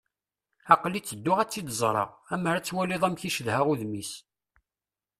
[0.73, 2.09] Aql-i tedduɣ ad tt-id-ẓreɣ.
[2.33, 4.11] Ammer ad twaliḍ amek i cedhaɣ udem-is.